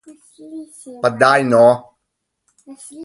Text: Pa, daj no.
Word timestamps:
Pa, 1.01 1.09
daj 1.23 1.37
no. 1.51 1.65